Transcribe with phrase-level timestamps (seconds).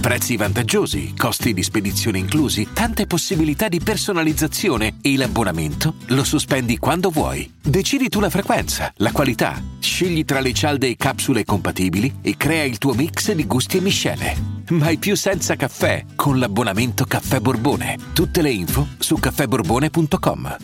[0.00, 7.10] Prezzi vantaggiosi, costi di spedizione inclusi, tante possibilità di personalizzazione e l'abbonamento lo sospendi quando
[7.10, 7.52] vuoi.
[7.62, 12.64] Decidi tu la frequenza, la qualità, scegli tra le cialde e capsule compatibili e crea
[12.64, 14.34] il tuo mix di gusti e miscele.
[14.70, 17.98] Mai più senza caffè con l'abbonamento Caffè Borbone.
[18.14, 20.56] Tutte le info su caffèborbone.com.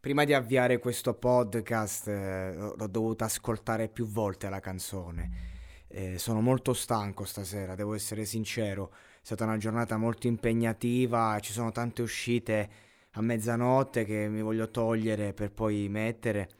[0.00, 5.55] Prima di avviare questo podcast eh, l'ho dovuta ascoltare più volte la canzone.
[5.96, 8.90] Eh, sono molto stanco stasera, devo essere sincero.
[8.92, 12.68] È stata una giornata molto impegnativa, ci sono tante uscite
[13.12, 16.50] a mezzanotte che mi voglio togliere per poi mettere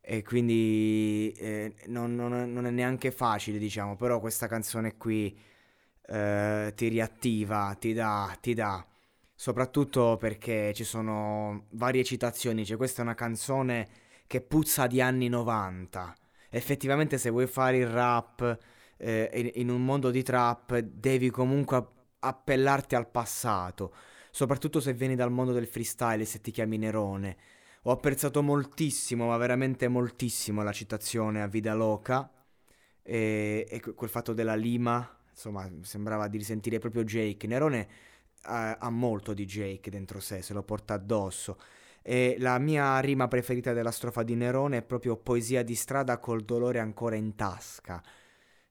[0.00, 5.36] e quindi eh, non, non, non, è neanche facile, diciamo, però questa canzone qui
[6.06, 8.86] eh, ti riattiva, ti dà, ti dà
[9.34, 13.88] soprattutto perché ci sono varie citazioni, cioè questa è una canzone
[14.28, 16.14] che puzza di anni 90.
[16.50, 18.58] Effettivamente se vuoi fare il rap
[18.98, 21.86] eh, in un mondo di trap devi comunque
[22.18, 23.94] appellarti al passato,
[24.30, 27.36] soprattutto se vieni dal mondo del freestyle e se ti chiami Nerone.
[27.82, 32.30] Ho apprezzato moltissimo, ma veramente moltissimo la citazione a Vida Loca
[33.02, 37.46] e, e quel fatto della lima, insomma sembrava di risentire proprio Jake.
[37.46, 37.88] Nerone
[38.42, 41.58] ha, ha molto di Jake dentro sé, se lo porta addosso.
[42.02, 46.42] E la mia rima preferita della strofa di Nerone è proprio poesia di strada col
[46.42, 48.02] dolore ancora in tasca.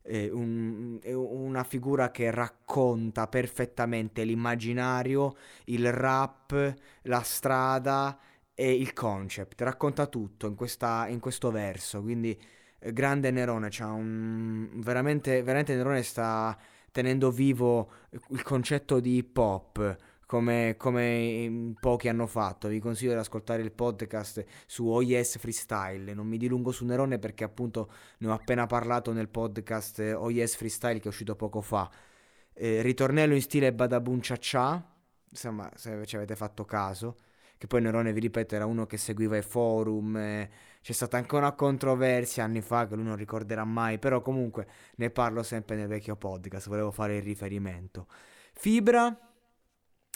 [0.08, 8.18] È, un, una figura che racconta perfettamente l'immaginario, il rap, la strada
[8.54, 9.62] e il concept.
[9.62, 12.02] Racconta tutto in, questa, in questo verso.
[12.02, 12.40] Quindi,
[12.80, 13.68] eh, grande Nerone.
[13.70, 16.58] C'ha un, veramente, veramente Nerone sta
[16.92, 17.92] tenendo vivo
[18.30, 19.98] il concetto di hip hop
[20.28, 22.68] come, come pochi hanno fatto.
[22.68, 26.14] Vi consiglio di ascoltare il podcast su OIS Freestyle.
[26.14, 27.90] Non mi dilungo su Nerone perché appunto
[28.20, 31.90] ne ho appena parlato nel podcast OIS Freestyle che è uscito poco fa.
[32.54, 34.84] Eh, ritornello in stile Badabun Cha,
[35.30, 37.16] insomma se ci avete fatto caso
[37.58, 40.50] che poi Nerone, vi ripeto, era uno che seguiva i forum, eh,
[40.82, 44.68] c'è stata anche una controversia anni fa che lui non ricorderà mai, però comunque
[44.98, 48.08] ne parlo sempre nel vecchio podcast, volevo fare il riferimento.
[48.54, 49.27] Fibra,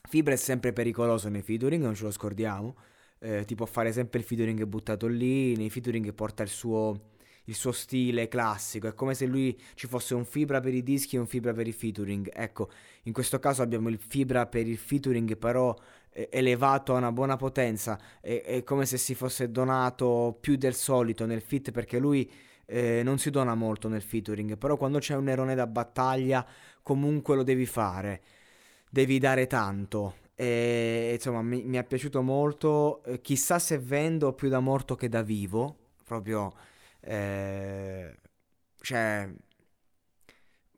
[0.07, 2.75] Fibra è sempre pericoloso nei featuring, non ce lo scordiamo,
[3.19, 7.09] eh, ti può fare sempre il featuring buttato lì, nei featuring porta il suo
[7.45, 11.15] il suo stile classico, è come se lui ci fosse un fibra per i dischi
[11.15, 12.29] e un fibra per i featuring.
[12.31, 12.69] Ecco,
[13.03, 15.75] in questo caso abbiamo il fibra per il featuring però
[16.13, 21.25] elevato a una buona potenza, è, è, come se si fosse donato più del solito
[21.25, 22.29] nel fit perché lui
[22.65, 26.45] eh, non si dona molto nel featuring, però quando c'è un Nerone da battaglia
[26.83, 28.21] comunque lo devi fare,
[28.91, 30.17] devi dare tanto.
[30.35, 35.09] E, insomma, mi, mi è piaciuto molto, eh, chissà se vendo più da morto che
[35.09, 36.53] da vivo, proprio...
[36.99, 38.15] Eh,
[38.81, 39.29] cioè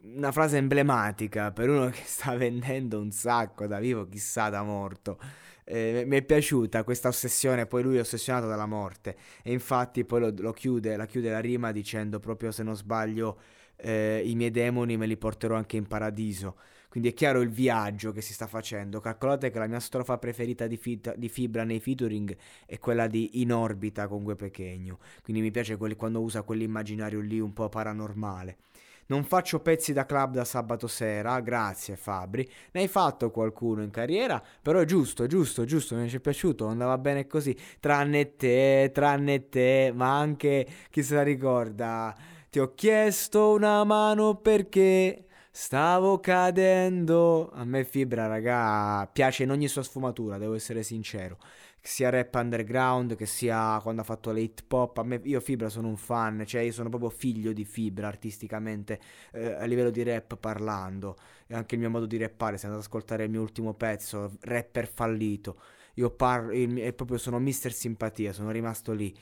[0.03, 5.18] una frase emblematica per uno che sta vendendo un sacco da vivo, chissà da morto.
[5.66, 10.19] Eh, mi è piaciuta questa ossessione, poi lui è ossessionato dalla morte e infatti poi
[10.19, 13.40] lo, lo chiude, la chiude la rima dicendo proprio se non sbaglio
[13.78, 16.57] eh, i miei demoni me li porterò anche in paradiso.
[16.94, 19.00] Quindi è chiaro il viaggio che si sta facendo.
[19.00, 22.38] Calcolate che la mia strofa preferita di, fit, di Fibra nei featuring
[22.68, 25.00] è quella di In orbita con Gue Pechegno.
[25.24, 28.58] Quindi mi piace quelli, quando usa quell'immaginario lì un po' paranormale.
[29.08, 32.48] Non faccio pezzi da club da sabato sera, grazie Fabri.
[32.74, 37.00] Ne hai fatto qualcuno in carriera, però è giusto, giusto, giusto, mi è piaciuto, andava
[37.00, 37.58] bene così.
[37.80, 42.16] Tranne te, tranne te, ma anche chi se la ricorda.
[42.52, 47.50] Ti ho chiesto una mano perché stavo cadendo.
[47.52, 51.38] A me Fibra, raga, piace in ogni sua sfumatura, devo essere sincero
[51.86, 55.00] sia rap underground che sia quando ha fatto l'hip hop.
[55.00, 59.00] A me, io Fibra sono un fan, cioè io sono proprio figlio di Fibra artisticamente
[59.34, 61.17] eh, a livello di rap parlando.
[61.46, 64.32] E anche il mio modo di rappare, se andate ad ascoltare il mio ultimo pezzo,
[64.41, 65.59] rapper fallito.
[65.96, 69.14] Io parlo, e proprio sono mister simpatia, sono rimasto lì.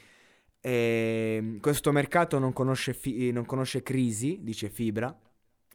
[0.62, 5.18] E ehm, questo mercato non conosce, fi- non conosce crisi, dice Fibra,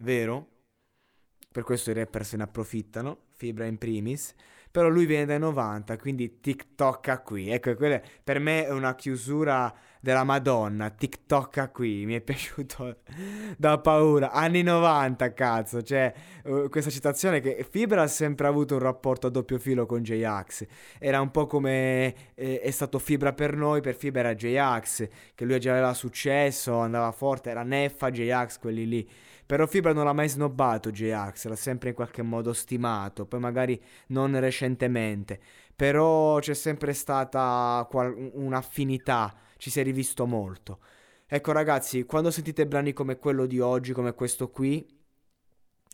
[0.00, 0.50] vero?
[1.50, 4.34] Per questo i rapper se ne approfittano, Fibra in primis
[4.76, 7.48] però lui viene dai 90, quindi TikTok qui.
[7.50, 12.98] Ecco, quella per me è una chiusura della Madonna, TikTok qui, mi è piaciuto
[13.56, 14.32] da paura.
[14.32, 16.12] Anni 90, cazzo, cioè
[16.44, 20.66] uh, questa citazione che Fibra ha sempre avuto un rapporto a doppio filo con J-Ax.
[20.98, 25.44] Era un po' come eh, è stato Fibra per noi, per Fibra era J-Ax, che
[25.46, 29.08] lui già aveva successo, andava forte, era Neffa, J-Ax, quelli lì.
[29.46, 33.80] Però Fibra non l'ha mai snobbato J-Ax, l'ha sempre in qualche modo stimato, poi magari
[34.08, 34.65] non recentemente.
[35.74, 40.80] Però c'è sempre stata qual- un'affinità, ci si è rivisto molto.
[41.26, 44.86] Ecco ragazzi, quando sentite brani come quello di oggi, come questo qui,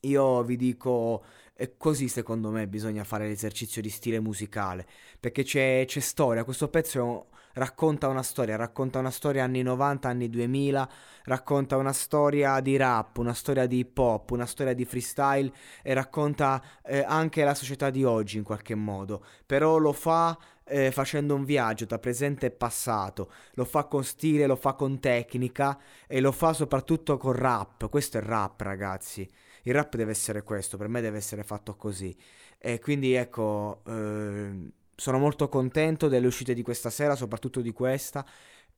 [0.03, 4.87] io vi dico, è così secondo me bisogna fare l'esercizio di stile musicale,
[5.21, 10.29] perché c'è, c'è storia, questo pezzo racconta una storia, racconta una storia anni 90, anni
[10.29, 10.89] 2000,
[11.25, 15.53] racconta una storia di rap, una storia di hip hop, una storia di freestyle
[15.83, 20.91] e racconta eh, anche la società di oggi in qualche modo, però lo fa eh,
[20.91, 25.79] facendo un viaggio tra presente e passato, lo fa con stile, lo fa con tecnica
[26.07, 29.29] e lo fa soprattutto con rap, questo è rap ragazzi.
[29.63, 32.17] Il rap deve essere questo, per me deve essere fatto così.
[32.59, 38.25] E quindi ecco, eh, sono molto contento delle uscite di questa sera, soprattutto di questa.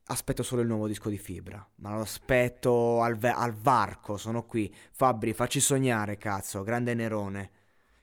[0.07, 4.43] Aspetto solo il nuovo disco di Fibra, ma lo aspetto al, ve- al varco, sono
[4.45, 4.73] qui.
[4.91, 7.51] Fabri, facci sognare, cazzo, grande Nerone.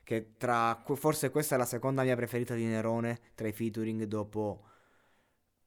[0.03, 0.83] Che tra...
[0.95, 4.63] forse questa è la seconda mia preferita di Nerone, tra i featuring dopo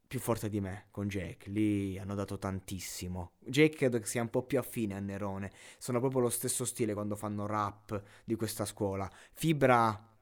[0.07, 1.51] più forte di me con Jake.
[1.51, 3.33] Lì hanno dato tantissimo.
[3.41, 5.53] Jake credo che sia un po' più affine a Nerone.
[5.79, 9.11] Sono proprio lo stesso stile quando fanno rap di questa scuola.
[9.33, 10.15] Fibra.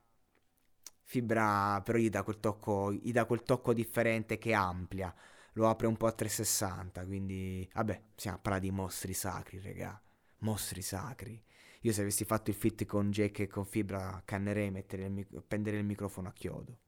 [1.02, 5.14] Fibra però gli dà quel tocco, gli dà quel tocco differente che amplia.
[5.52, 7.04] Lo apre un po' a 360.
[7.04, 10.00] Quindi, vabbè, siamo a parlare di mostri sacri, regà.
[10.38, 11.42] Mostri sacri.
[11.82, 15.76] Io se avessi fatto il fit con Jake e con Fibra cannerei mettere il, appendere
[15.76, 16.78] il microfono a chiodo.